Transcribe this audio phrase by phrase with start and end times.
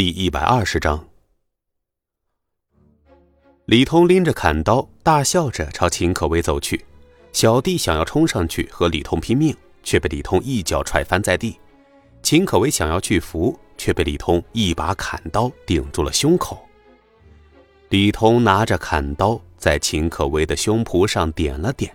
[0.00, 1.06] 第一百二十章，
[3.66, 6.82] 李通拎着砍刀，大笑着朝秦可薇走去。
[7.34, 11.60] 小弟想要冲上去和李通拼命，却被李通一脚踹翻在地。
[12.22, 16.66] 秦可薇想要去扶，却被李通一把砍刀顶住了胸口。
[17.90, 21.94] 李通拿着砍刀在秦可薇的胸脯上点了点，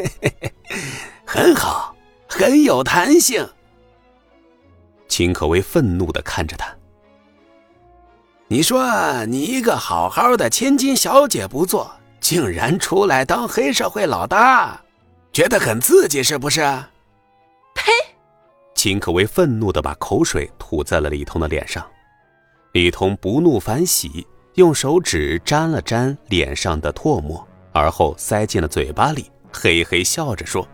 [1.24, 1.96] 很好，
[2.28, 3.48] 很有弹性。
[5.08, 6.76] 秦可薇愤怒的看着他。
[8.50, 14.80] 你说你一个好好的千金小姐不做，竟然出来当黑社会老大，
[15.30, 16.62] 觉得很刺激是不是？
[17.74, 17.92] 呸！
[18.74, 21.86] 秦可薇愤怒的把口水吐在了李通的脸上。
[22.72, 30.66] 李通不怒反喜，用手指沾了沾脸上的唾沫，而后塞进了嘴巴里，嘿嘿笑着说：“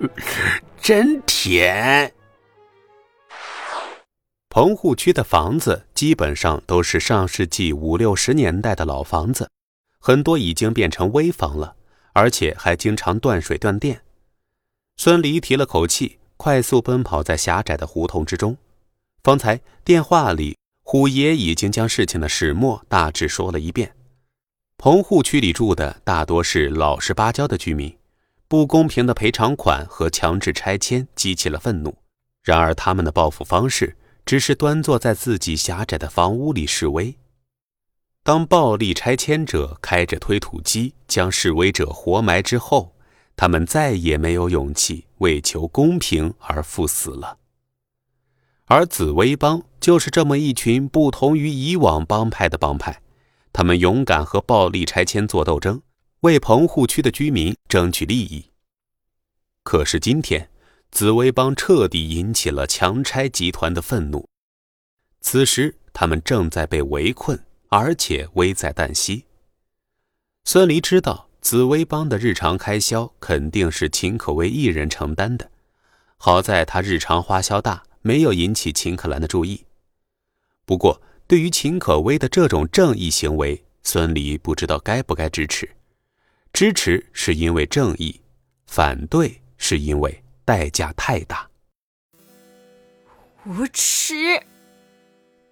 [0.80, 2.10] 真甜。
[4.48, 9.50] ”棚户区的房子基本上都是上世纪五六十年代的老房子，
[9.98, 11.74] 很多已经变成危房了，
[12.12, 14.02] 而且还经常断水断电。
[14.98, 18.58] 孙离提了口气，快速奔跑在狭窄的胡同之中。
[19.24, 23.94] 方才电话里，虎爷已经将事情的始末大致说了一遍。
[24.76, 27.96] 棚户区里住的大多是老实巴交的居民，
[28.48, 31.96] 不公平的赔偿款和强制拆迁激起了愤怒。
[32.42, 33.96] 然而他们的报复方式。
[34.26, 37.16] 只是端坐在自己狭窄的房屋里示威。
[38.24, 42.96] 当暴力拆迁者开着推土机将示威者活埋之后，
[43.36, 47.38] 他们再也没有勇气为求公平而赴死了。
[48.64, 53.00] 而紫薇帮就是这么一群不同于以往帮派的帮派，
[53.52, 55.80] 他们勇敢和暴力拆迁做斗争，
[56.22, 58.50] 为棚户区的居民争取利益。
[59.62, 60.50] 可是今天。
[60.90, 64.26] 紫薇帮彻底引起了强拆集团的愤怒，
[65.20, 69.24] 此时他们正在被围困，而且危在旦夕。
[70.44, 75.50] 孙离知道紫薇帮的日常开销肯定是秦可薇一人承担的，
[76.16, 79.64] 好在他日常花销大，没有引起秦可兰的注意。
[80.64, 85.68] 不过，对于秦可薇的这种正义行为，孙离不知道该不该支持。
[86.52, 88.20] 支持是因为正义，
[88.66, 90.22] 反对是因为。
[90.46, 91.50] 代价太大，
[93.44, 94.14] 无耻！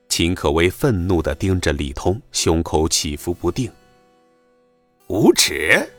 [0.09, 3.69] 秦可薇愤怒的盯着李通，胸口起伏不定。
[5.09, 5.91] 无耻！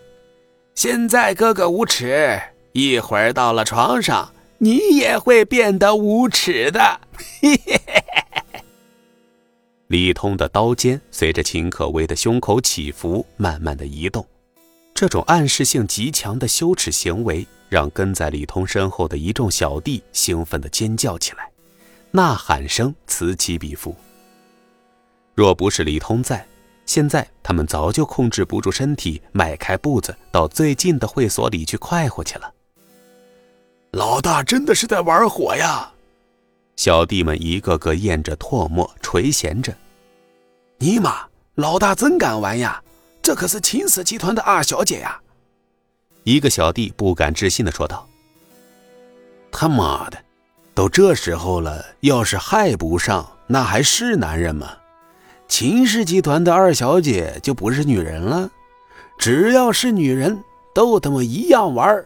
[0.75, 2.41] 现在哥哥无耻，
[2.72, 7.01] 一会儿到了床上，你也会变得无耻的。
[9.88, 14.25] 李通的刀尖随着秦可薇的胸口起伏，慢慢的移动。
[14.94, 21.51] 这种暗示性极强的羞耻行为，让跟在李通身后的一众小弟兴奋地尖叫起来，
[22.11, 23.95] 呐喊声此起彼伏。
[25.33, 26.47] 若不是李通在，
[26.85, 32.53] 现在他们早就控制不住身体，迈开步子到最近的会所里去快活去了。
[33.91, 35.91] 老大真的是在玩火呀！
[36.75, 39.73] 小弟们一个个咽着唾沫，垂涎着。
[40.77, 42.81] 尼玛，老大真敢玩呀！
[43.21, 45.19] 这可是秦氏集团的二小姐呀！
[46.25, 48.08] 一个小弟不敢置信的说道
[49.53, 50.18] ：“他妈的，
[50.74, 54.72] 都这时候了，要是还不上，那还是男人吗？
[55.47, 58.50] 秦氏集团的二小姐就不是女人了？
[59.19, 60.44] 只要是女人，
[60.74, 62.03] 都他妈一样玩。”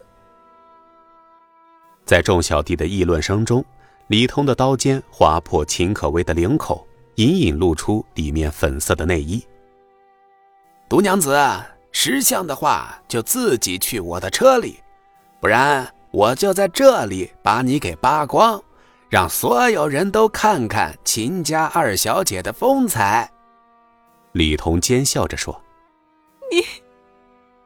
[2.04, 3.64] 在众小弟的议论声中，
[4.08, 9.42] 李通的刀尖划破秦可薇的领口，隐隐露出里面粉色的内衣。
[10.90, 11.34] 毒娘子，
[12.02, 14.80] 识相的话就自己去我的车里，
[15.38, 18.58] 不然我就在这里把你给扒光，
[19.10, 23.30] 让所有人都看看秦家二小姐的风采。
[24.32, 25.60] 李彤奸笑着说
[26.50, 26.64] ：“你。”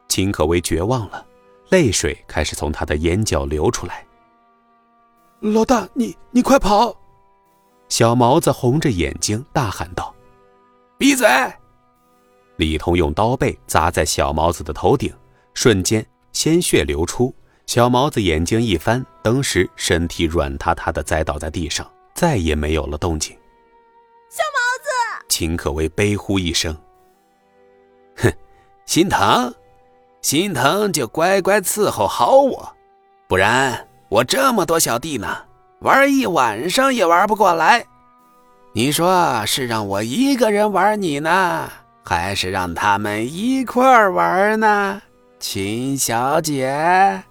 [0.09, 1.25] 秦可薇绝望了，
[1.69, 4.05] 泪水开始从她的眼角流出来。
[5.39, 6.93] 老大，你你快跑！
[7.87, 10.13] 小毛子红着眼睛大喊道
[10.99, 11.25] ：“闭嘴！”
[12.57, 15.13] 李通用刀背砸在小毛子的头顶，
[15.53, 17.33] 瞬间鲜血流出。
[17.67, 23.35] 小毛子眼睛一翻，当时身体软塌塌的栽倒在地上，再也没有了动静。
[24.29, 26.77] 小毛子，秦可薇悲呼一声
[28.17, 28.31] ：“哼，
[28.85, 29.53] 心疼，
[30.21, 32.75] 心疼就乖乖伺候好我，
[33.27, 35.35] 不然我这么多小弟呢，
[35.79, 37.83] 玩一晚上也玩不过来。
[38.73, 41.71] 你说是让我一个人玩你呢？”
[42.07, 45.01] 还是让他们一块儿玩呢，
[45.39, 47.23] 秦小姐。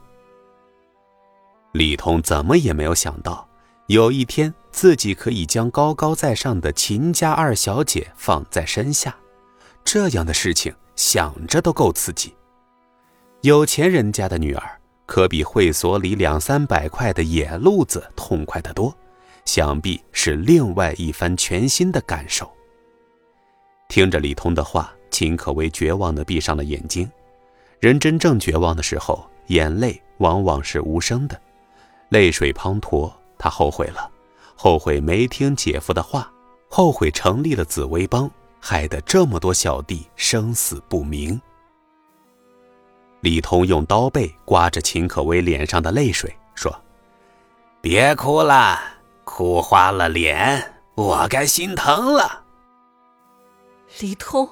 [1.71, 3.49] 李通怎么也没有想到，
[3.87, 9.15] 有一天自己可以将高高在上的秦家二小姐放在身下，
[9.85, 12.35] 这样的事情想着都够刺激。
[13.43, 18.93] 有钱人家的女儿可比会所里两三百块的野路子痛快得多，
[19.45, 22.51] 想必是另外一番全新的感受。
[23.89, 27.09] 听着李通的话，秦可薇绝望地闭上了眼睛。
[27.81, 31.41] 人真正绝望的时候，眼泪往往是无声的，
[32.09, 33.13] 泪水滂沱。
[33.37, 34.11] 他后悔了，
[34.57, 36.33] 后悔没听姐夫的话，
[36.69, 41.39] 后悔成立了紫薇帮，害得这么多小弟生死不明。
[43.21, 46.75] 李通用刀背刮着秦可薇脸上的泪水，说
[47.83, 48.81] ：“别哭了，
[49.25, 52.44] 哭花了脸，我该心疼了。”
[54.01, 54.49] 李通，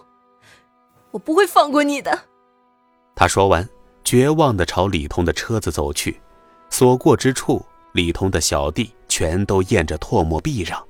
[1.10, 2.26] 我不会放过你的。
[3.16, 3.68] 他说完，
[4.04, 6.20] 绝望的朝李通的车子走去，
[6.70, 10.80] 所过之处，李通的小弟全都咽着唾沫避让。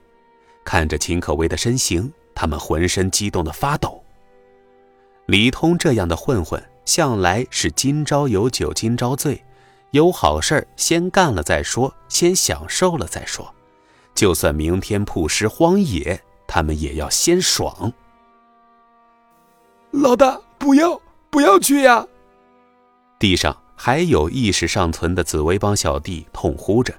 [0.65, 4.05] 看着秦可薇的身形，他们浑身激动的发抖。
[5.27, 9.43] 李通这样的混混，向来是今朝有酒今朝醉，
[9.93, 13.55] 有好事先干了再说，先享受了再说，
[14.15, 17.91] 就算明天曝尸荒野，他们也要先爽。
[19.93, 20.99] 老大，不要，
[21.29, 22.07] 不要去呀！
[23.19, 26.95] 地上还有意识尚存的紫薇帮小弟痛呼着，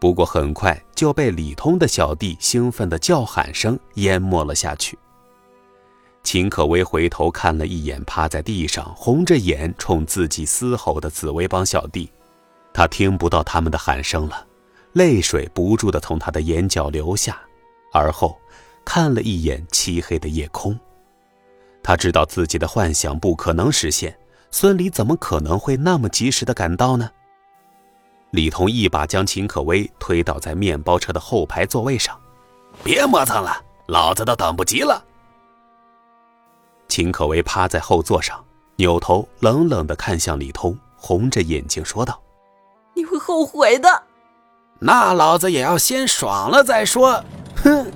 [0.00, 4.98] 不过很快就被李通的小弟兴奋的叫喊声淹没了下去。
[6.24, 12.10] 秦可薇回头看了一眼趴在地上红着眼冲自己嘶吼的紫薇帮小弟，
[12.72, 14.44] 他听不到他们的喊声了，
[14.94, 17.40] 泪水不住的从他的眼角流下，
[17.92, 18.36] 而后
[18.84, 20.76] 看了一眼漆黑的夜空，
[21.84, 24.18] 他知道自己的幻想不可能实现。
[24.50, 27.10] 孙离怎么可能会那么及时的赶到呢？
[28.30, 32.16] 李彤一把将秦可薇推倒在面包车的后排座位上，
[32.82, 35.04] 别磨蹭了，老子都等不及了。
[36.86, 38.44] 秦可薇趴在后座上，
[38.76, 42.22] 扭头冷冷的看向李通，红着眼睛说道
[42.94, 44.04] ：“你会后悔的。”
[44.78, 47.24] 那老子也要先爽了再说。
[47.56, 47.90] 哼！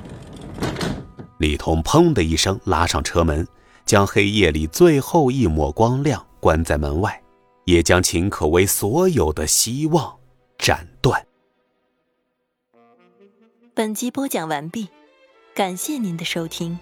[1.38, 3.46] 李通砰的一声拉上车门，
[3.88, 6.22] 将黑夜里最后一抹光亮。
[6.40, 7.20] 关在门外，
[7.64, 10.16] 也将秦可薇所有的希望
[10.56, 11.26] 斩断。
[13.74, 14.88] 本集播讲完毕，
[15.54, 16.78] 感谢您的收听。